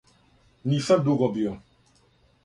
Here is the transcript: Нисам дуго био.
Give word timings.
Нисам 0.71 1.03
дуго 1.07 1.29
био. 1.35 1.51